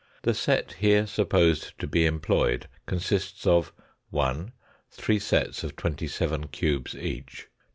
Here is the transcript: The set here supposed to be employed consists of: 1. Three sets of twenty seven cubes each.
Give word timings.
The 0.23 0.33
set 0.33 0.73
here 0.79 1.05
supposed 1.05 1.77
to 1.77 1.85
be 1.85 2.07
employed 2.07 2.67
consists 2.87 3.45
of: 3.45 3.71
1. 4.09 4.51
Three 4.89 5.19
sets 5.19 5.63
of 5.63 5.75
twenty 5.75 6.07
seven 6.07 6.47
cubes 6.47 6.95
each. 6.95 7.49